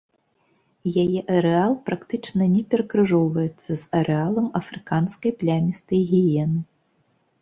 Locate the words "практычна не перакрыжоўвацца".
1.89-3.71